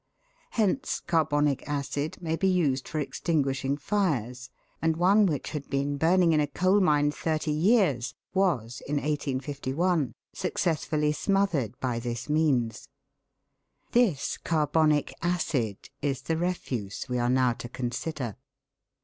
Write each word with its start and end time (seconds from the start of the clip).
Hence 0.53 0.99
carbonic 0.99 1.63
acid 1.69 2.17
may 2.23 2.35
be 2.35 2.47
used 2.47 2.87
for 2.87 2.97
extinguishing 2.99 3.77
fires, 3.77 4.49
and 4.81 4.97
one 4.97 5.27
which 5.27 5.51
had 5.51 5.69
been 5.69 5.97
burning 5.99 6.33
in 6.33 6.39
a 6.39 6.47
coal 6.47 6.79
mine 6.79 7.11
thirty 7.11 7.51
years 7.51 8.15
was, 8.33 8.81
in 8.87 8.95
1851, 8.95 10.13
successfully 10.33 11.11
smothered 11.11 11.79
by 11.79 11.99
this 11.99 12.29
means. 12.29 12.89
This 13.91 14.37
carbonic 14.39 15.13
acid 15.21 15.77
is 16.01 16.23
the 16.23 16.35
refuse 16.35 17.05
we 17.07 17.19
are 17.19 17.29
now 17.29 17.53
to 17.53 17.69
consider. 17.69 18.37